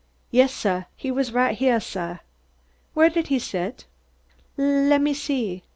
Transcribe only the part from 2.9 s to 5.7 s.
"Where did he sit?" "Lemme see.